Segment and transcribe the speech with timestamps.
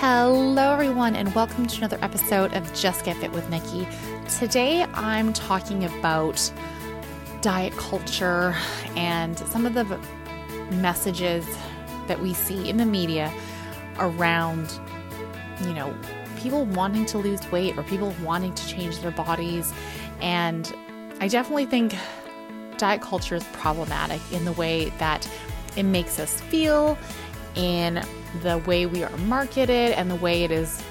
[0.00, 3.86] Hello, everyone, and welcome to another episode of Just Get Fit with Nikki.
[4.38, 6.50] Today, I'm talking about
[7.42, 8.56] diet culture
[8.96, 9.84] and some of the
[10.76, 11.46] messages
[12.06, 13.30] that we see in the media
[13.98, 14.80] around,
[15.66, 15.94] you know,
[16.38, 19.70] people wanting to lose weight or people wanting to change their bodies.
[20.22, 20.74] And
[21.20, 21.94] I definitely think
[22.78, 25.28] diet culture is problematic in the way that
[25.76, 26.96] it makes us feel,
[27.54, 28.02] in
[28.42, 30.82] the way we are marketed, and the way it is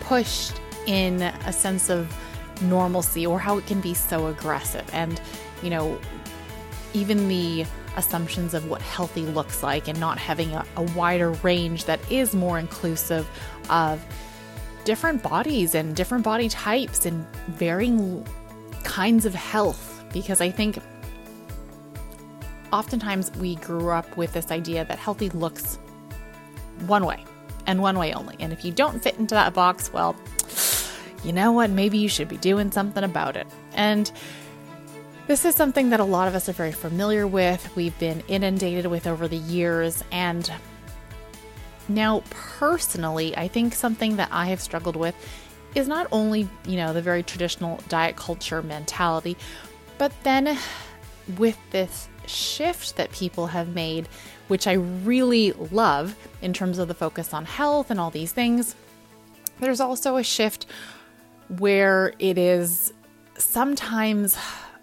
[0.00, 2.14] pushed in a sense of
[2.62, 4.88] normalcy or how it can be so aggressive.
[4.92, 5.20] And,
[5.62, 5.98] you know,
[6.94, 11.84] even the assumptions of what healthy looks like and not having a, a wider range
[11.84, 13.28] that is more inclusive
[13.68, 14.04] of
[14.84, 18.26] different bodies and different body types and varying
[18.84, 20.02] kinds of health.
[20.12, 20.78] Because I think
[22.72, 25.78] oftentimes we grew up with this idea that healthy looks
[26.86, 27.24] one way
[27.66, 28.36] and one way only.
[28.40, 30.16] And if you don't fit into that box, well,
[31.24, 31.70] you know what?
[31.70, 33.46] Maybe you should be doing something about it.
[33.72, 34.10] And
[35.26, 37.76] this is something that a lot of us are very familiar with.
[37.76, 40.02] We've been inundated with over the years.
[40.10, 40.50] And
[41.88, 45.14] now, personally, I think something that I have struggled with
[45.74, 49.36] is not only, you know, the very traditional diet culture mentality,
[49.98, 50.56] but then
[51.36, 54.08] with this shift that people have made,
[54.48, 58.74] which I really love in terms of the focus on health and all these things,
[59.60, 60.66] there's also a shift
[61.48, 62.92] where it is
[63.36, 64.36] sometimes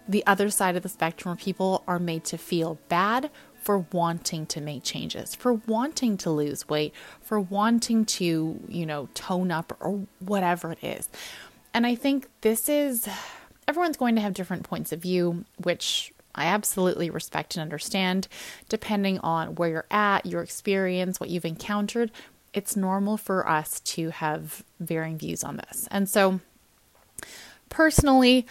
[0.08, 3.30] the other side of the spectrum where people are made to feel bad
[3.66, 9.08] for wanting to make changes, for wanting to lose weight, for wanting to, you know,
[9.14, 11.08] tone up or whatever it is.
[11.74, 13.08] And I think this is
[13.66, 18.28] everyone's going to have different points of view, which I absolutely respect and understand.
[18.68, 22.10] Depending on where you're at, your experience, what you've encountered,
[22.52, 25.88] it's normal for us to have varying views on this.
[25.90, 26.40] And so,
[27.68, 28.46] personally,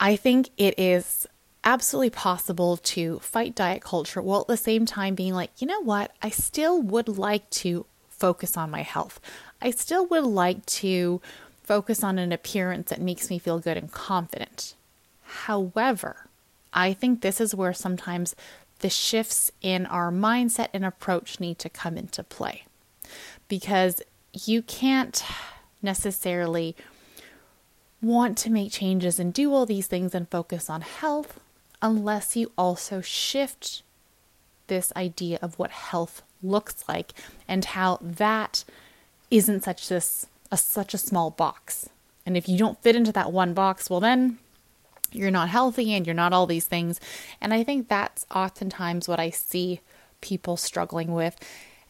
[0.00, 1.26] I think it is
[1.64, 5.82] absolutely possible to fight diet culture while at the same time being like, you know
[5.82, 9.20] what, I still would like to focus on my health.
[9.60, 11.20] I still would like to
[11.62, 14.74] focus on an appearance that makes me feel good and confident.
[15.22, 16.27] However,
[16.72, 18.34] I think this is where sometimes
[18.80, 22.64] the shifts in our mindset and approach need to come into play
[23.48, 24.02] because
[24.32, 25.24] you can't
[25.82, 26.76] necessarily
[28.00, 31.40] want to make changes and do all these things and focus on health
[31.82, 33.82] unless you also shift
[34.68, 37.12] this idea of what health looks like
[37.48, 38.64] and how that
[39.30, 41.88] isn't such this a, such a small box.
[42.24, 44.38] And if you don't fit into that one box, well then
[45.12, 47.00] you're not healthy and you're not all these things.
[47.40, 49.80] And I think that's oftentimes what I see
[50.20, 51.36] people struggling with.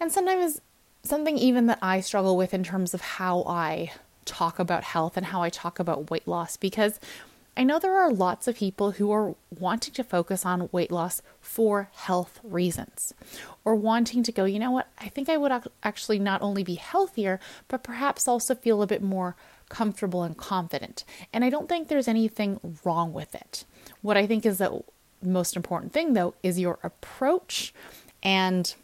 [0.01, 0.61] And sometimes
[1.03, 3.93] something even that I struggle with in terms of how I
[4.25, 7.01] talk about health and how I talk about weight loss because
[7.57, 11.23] I know there are lots of people who are wanting to focus on weight loss
[11.41, 13.13] for health reasons
[13.65, 15.51] or wanting to go, you know what, I think I would
[15.83, 19.35] actually not only be healthier, but perhaps also feel a bit more
[19.69, 21.05] comfortable and confident.
[21.33, 23.65] And I don't think there's anything wrong with it.
[24.03, 24.83] What I think is the
[25.23, 27.75] most important thing, though, is your approach
[28.23, 28.75] and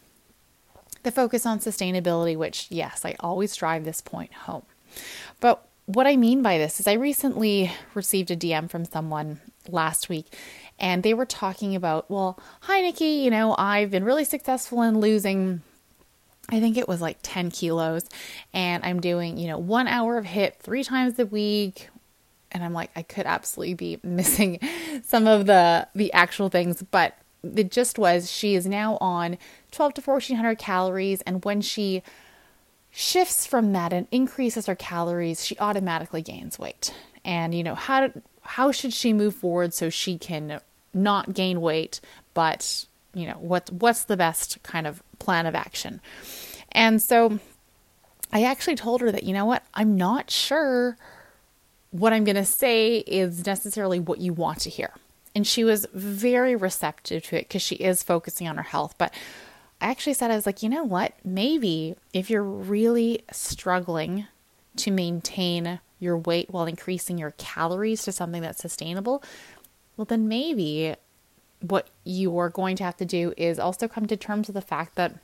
[1.03, 4.63] the focus on sustainability, which, yes, I always drive this point home.
[5.39, 10.09] But what I mean by this is, I recently received a DM from someone last
[10.09, 10.35] week,
[10.79, 14.99] and they were talking about, well, hi, Nikki, you know, I've been really successful in
[14.99, 15.61] losing.
[16.49, 18.07] I think it was like 10 kilos,
[18.53, 21.89] and I'm doing, you know, one hour of HIIT three times a week.
[22.51, 24.59] And I'm like, I could absolutely be missing
[25.03, 29.37] some of the the actual things, but the gist was she is now on
[29.71, 32.03] 12 to 1400 calories, and when she
[32.91, 36.93] shifts from that and increases her calories, she automatically gains weight.
[37.23, 40.61] And you know, how how should she move forward so she can
[40.93, 41.99] not gain weight,
[42.33, 46.01] but you know, what what's the best kind of plan of action?
[46.71, 47.39] And so
[48.31, 50.97] I actually told her that, you know what, I'm not sure
[51.91, 54.91] what I'm going to say is necessarily what you want to hear.
[55.33, 58.95] And she was very receptive to it because she is focusing on her health.
[58.97, 59.13] But
[59.79, 61.13] I actually said, I was like, you know what?
[61.23, 64.27] Maybe if you're really struggling
[64.77, 69.23] to maintain your weight while increasing your calories to something that's sustainable,
[69.95, 70.95] well, then maybe
[71.69, 74.61] what you are going to have to do is also come to terms with the
[74.61, 75.15] fact that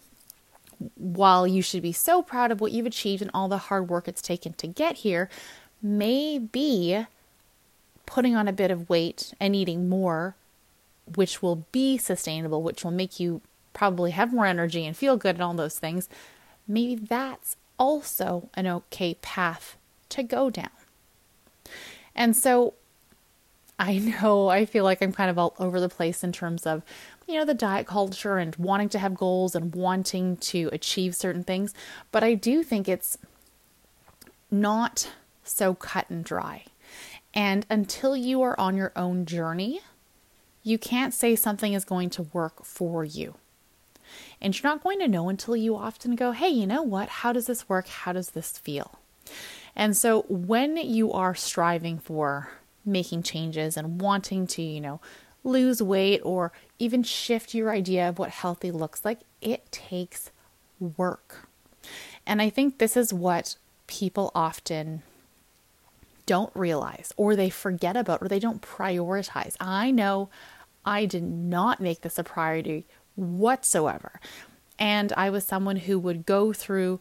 [0.95, 4.07] while you should be so proud of what you've achieved and all the hard work
[4.07, 5.29] it's taken to get here,
[5.81, 7.05] maybe
[8.05, 10.35] putting on a bit of weight and eating more,
[11.15, 13.41] which will be sustainable, which will make you
[13.73, 16.09] probably have more energy and feel good and all those things,
[16.67, 19.77] maybe that's also an okay path
[20.09, 20.69] to go down.
[22.15, 22.73] And so
[23.81, 26.83] I know I feel like I'm kind of all over the place in terms of,
[27.27, 31.43] you know, the diet culture and wanting to have goals and wanting to achieve certain
[31.43, 31.73] things,
[32.11, 33.17] but I do think it's
[34.51, 35.11] not
[35.43, 36.65] so cut and dry.
[37.33, 39.81] And until you are on your own journey,
[40.61, 43.33] you can't say something is going to work for you.
[44.39, 47.09] And you're not going to know until you often go, hey, you know what?
[47.09, 47.87] How does this work?
[47.87, 48.99] How does this feel?
[49.75, 52.49] And so when you are striving for
[52.85, 54.99] making changes and wanting to, you know,
[55.43, 60.31] lose weight or even shift your idea of what healthy looks like, it takes
[60.97, 61.47] work.
[62.25, 63.55] And I think this is what
[63.87, 65.01] people often
[66.25, 69.55] don't realize or they forget about or they don't prioritize.
[69.59, 70.29] I know
[70.85, 72.85] I did not make this a priority
[73.15, 74.19] whatsoever.
[74.79, 76.99] And I was someone who would go through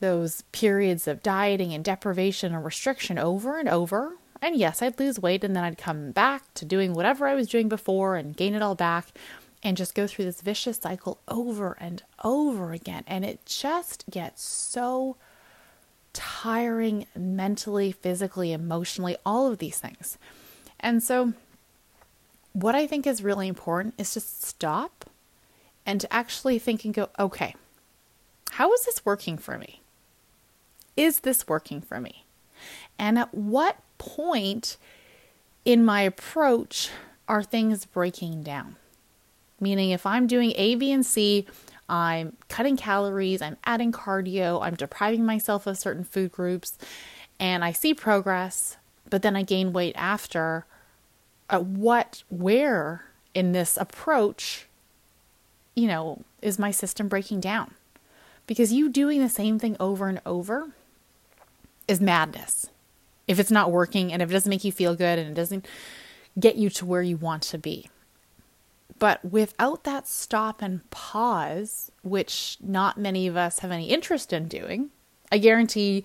[0.00, 4.16] those periods of dieting and deprivation and restriction over and over.
[4.44, 7.48] And yes, I'd lose weight and then I'd come back to doing whatever I was
[7.48, 9.06] doing before and gain it all back
[9.62, 13.04] and just go through this vicious cycle over and over again.
[13.06, 15.16] And it just gets so
[16.12, 20.18] tiring mentally, physically, emotionally, all of these things.
[20.78, 21.32] And so,
[22.52, 25.08] what I think is really important is to stop
[25.86, 27.54] and to actually think and go, okay,
[28.50, 29.80] how is this working for me?
[30.98, 32.26] Is this working for me?
[32.98, 34.76] And at what point
[35.64, 36.90] in my approach
[37.28, 38.76] are things breaking down?
[39.60, 41.46] Meaning, if I'm doing A, B, and C,
[41.88, 46.76] I'm cutting calories, I'm adding cardio, I'm depriving myself of certain food groups,
[47.38, 48.76] and I see progress,
[49.08, 50.66] but then I gain weight after.
[51.50, 53.04] At what, where
[53.34, 54.66] in this approach
[55.74, 57.74] you know, is my system breaking down?
[58.46, 60.68] Because you doing the same thing over and over
[61.88, 62.68] is madness.
[63.26, 65.66] If it's not working and if it doesn't make you feel good and it doesn't
[66.38, 67.88] get you to where you want to be.
[68.98, 74.46] But without that stop and pause, which not many of us have any interest in
[74.46, 74.90] doing,
[75.32, 76.04] I guarantee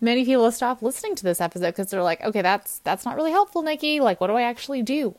[0.00, 3.16] many people will stop listening to this episode because they're like, okay, that's that's not
[3.16, 4.00] really helpful, Nikki.
[4.00, 5.16] Like, what do I actually do?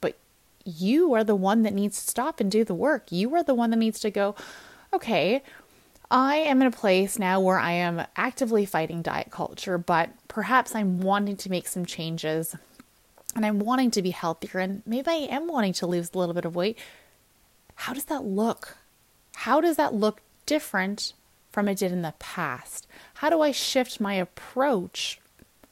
[0.00, 0.16] But
[0.64, 3.10] you are the one that needs to stop and do the work.
[3.10, 4.34] You are the one that needs to go,
[4.92, 5.42] okay,
[6.10, 10.74] I am in a place now where I am actively fighting diet culture, but perhaps
[10.74, 12.56] I'm wanting to make some changes
[13.36, 16.34] and I'm wanting to be healthier and maybe I am wanting to lose a little
[16.34, 16.76] bit of weight.
[17.76, 18.76] How does that look?
[19.36, 21.12] How does that look different
[21.52, 22.88] from it did in the past?
[23.14, 25.20] How do I shift my approach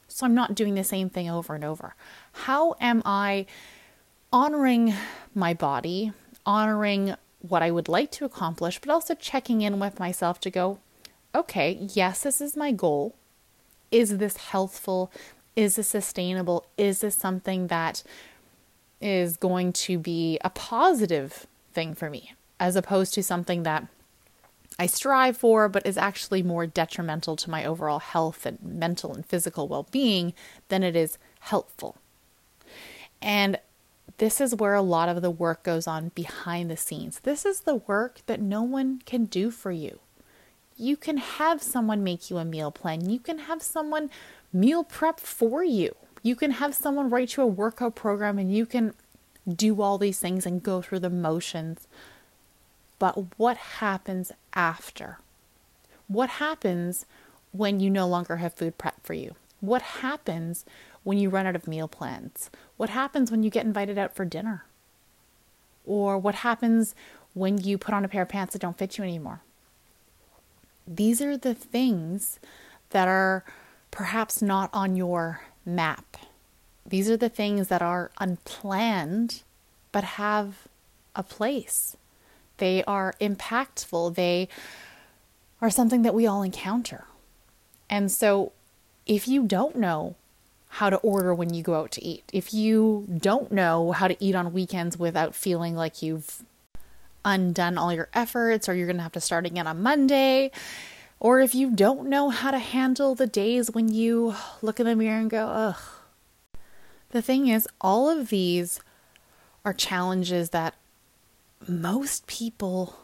[0.07, 1.95] so I'm not doing the same thing over and over?
[2.33, 3.47] How am I
[4.33, 4.95] honoring
[5.35, 6.13] my body,
[6.47, 10.79] honoring what I would like to accomplish, but also checking in with myself to go,
[11.35, 13.15] okay, yes, this is my goal.
[13.91, 15.11] Is this healthful?
[15.57, 16.67] Is this sustainable?
[16.77, 18.03] Is this something that
[19.01, 23.87] is going to be a positive thing for me, as opposed to something that
[24.79, 29.27] I strive for, but is actually more detrimental to my overall health and mental and
[29.27, 30.35] physical well being
[30.69, 31.97] than it is helpful?
[33.21, 33.59] And
[34.19, 37.21] this is where a lot of the work goes on behind the scenes.
[37.21, 40.01] This is the work that no one can do for you.
[40.77, 43.09] You can have someone make you a meal plan.
[43.09, 44.11] You can have someone
[44.53, 45.95] meal prep for you.
[46.23, 48.95] You can have someone write you a workout program and you can
[49.49, 51.87] do all these things and go through the motions.
[52.99, 55.19] But what happens after?
[56.09, 57.07] What happens
[57.53, 59.37] when you no longer have food prep for you?
[59.61, 60.65] What happens
[61.05, 62.51] when you run out of meal plans?
[62.77, 64.65] What happens when you get invited out for dinner?
[65.85, 66.95] Or what happens
[67.35, 69.43] when you put on a pair of pants that don't fit you anymore?
[70.87, 72.39] These are the things
[72.91, 73.45] that are
[73.91, 76.17] perhaps not on your map.
[76.87, 79.43] These are the things that are unplanned
[79.93, 80.69] but have
[81.15, 81.97] a place.
[82.59, 84.15] They are impactful.
[84.15, 84.49] They
[85.61, 87.05] are something that we all encounter.
[87.91, 88.53] And so,
[89.07, 90.15] if you don't know
[90.69, 92.25] how to order when you go out to eat.
[92.33, 96.43] If you don't know how to eat on weekends without feeling like you've
[97.25, 100.51] undone all your efforts or you're going to have to start again on Monday,
[101.21, 104.95] or if you don't know how to handle the days when you look in the
[104.95, 105.81] mirror and go, ugh.
[107.11, 108.81] The thing is, all of these
[109.65, 110.75] are challenges that
[111.67, 112.95] most people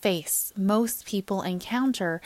[0.00, 2.20] face, most people encounter,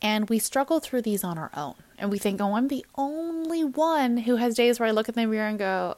[0.00, 1.74] and we struggle through these on our own.
[1.98, 5.14] And we think, oh, I'm the only one who has days where I look in
[5.14, 5.96] the mirror and go,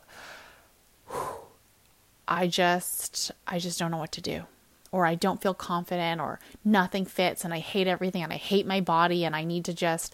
[2.27, 4.45] I just, I just don't know what to do.
[4.93, 8.67] or I don't feel confident or nothing fits and I hate everything and I hate
[8.67, 10.13] my body and I need to just,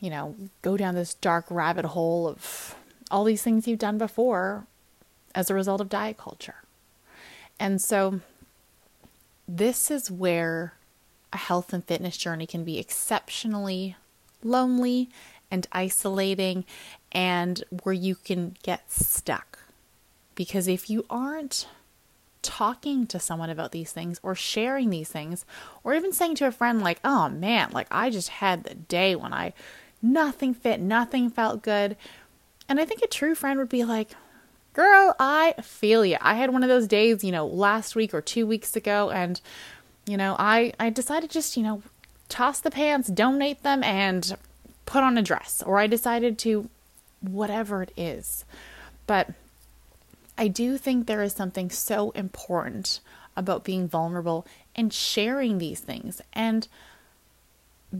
[0.00, 2.74] you know, go down this dark rabbit hole of
[3.10, 4.66] all these things you've done before
[5.34, 6.56] as a result of diet culture.
[7.60, 8.20] And so
[9.48, 10.74] this is where
[11.32, 13.96] a health and fitness journey can be exceptionally
[14.42, 15.08] lonely
[15.50, 16.64] and isolating
[17.10, 19.58] and where you can get stuck.
[20.34, 21.66] Because if you aren't
[22.42, 25.44] talking to someone about these things or sharing these things
[25.84, 29.14] or even saying to a friend like oh man like i just had the day
[29.14, 29.52] when i
[30.02, 31.96] nothing fit nothing felt good
[32.68, 34.16] and i think a true friend would be like
[34.72, 38.20] girl i feel you i had one of those days you know last week or
[38.20, 39.40] two weeks ago and
[40.06, 41.82] you know i i decided just you know
[42.28, 44.36] toss the pants donate them and
[44.86, 45.62] put on a dress.
[45.64, 46.68] Or i decided to
[47.20, 48.44] whatever it is.
[49.06, 49.30] But
[50.36, 53.00] I do think there is something so important
[53.36, 56.68] about being vulnerable and sharing these things and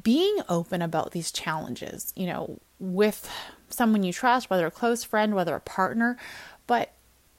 [0.03, 3.31] being open about these challenges, you know, with
[3.69, 6.17] someone you trust, whether a close friend, whether a partner.
[6.67, 6.93] But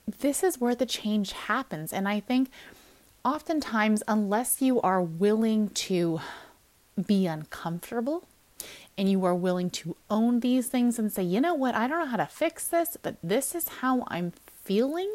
[0.06, 1.94] this is where the change happens.
[1.94, 2.50] And I think
[3.24, 6.20] oftentimes, unless you are willing to
[7.08, 8.27] be uncomfortable
[8.98, 12.00] and you are willing to own these things and say, you know what, I don't
[12.00, 15.12] know how to fix this, but this is how I'm feeling,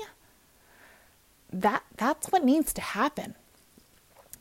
[1.52, 3.34] that that's what needs to happen.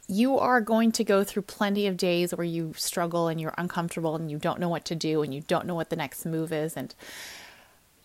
[0.10, 4.16] You are going to go through plenty of days where you struggle and you're uncomfortable
[4.16, 6.54] and you don't know what to do and you don't know what the next move
[6.54, 6.96] is and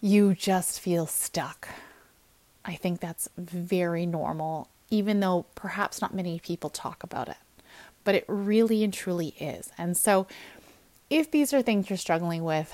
[0.03, 1.69] you just feel stuck.
[2.65, 7.37] I think that's very normal, even though perhaps not many people talk about it.
[8.05, 9.71] But it really and truly is.
[9.79, 10.27] And so,
[11.09, 12.73] if these are things you're struggling with,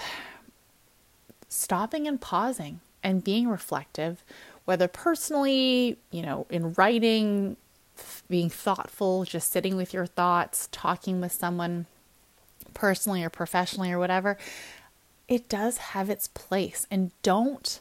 [1.49, 4.25] stopping and pausing and being reflective,
[4.64, 7.56] whether personally, you know, in writing,
[8.28, 11.87] being thoughtful, just sitting with your thoughts, talking with someone
[12.75, 14.38] personally or professionally or whatever,
[15.28, 16.87] it does have its place.
[16.90, 17.80] And don't